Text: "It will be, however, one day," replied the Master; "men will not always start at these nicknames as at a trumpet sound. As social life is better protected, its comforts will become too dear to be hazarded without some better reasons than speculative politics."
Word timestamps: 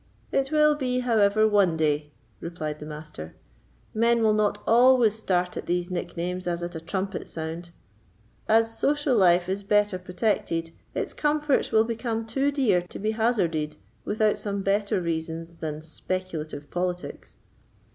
"It 0.31 0.51
will 0.51 0.73
be, 0.73 1.01
however, 1.01 1.47
one 1.47 1.77
day," 1.77 2.09
replied 2.39 2.79
the 2.79 2.87
Master; 2.87 3.35
"men 3.93 4.23
will 4.23 4.33
not 4.33 4.57
always 4.65 5.13
start 5.13 5.55
at 5.57 5.67
these 5.67 5.91
nicknames 5.91 6.47
as 6.47 6.63
at 6.63 6.73
a 6.73 6.79
trumpet 6.79 7.29
sound. 7.29 7.69
As 8.49 8.75
social 8.75 9.15
life 9.15 9.47
is 9.47 9.61
better 9.61 9.99
protected, 9.99 10.71
its 10.95 11.13
comforts 11.13 11.71
will 11.71 11.83
become 11.83 12.25
too 12.25 12.51
dear 12.51 12.81
to 12.81 12.97
be 12.97 13.11
hazarded 13.11 13.75
without 14.03 14.39
some 14.39 14.63
better 14.63 14.99
reasons 14.99 15.57
than 15.59 15.83
speculative 15.83 16.71
politics." 16.71 17.37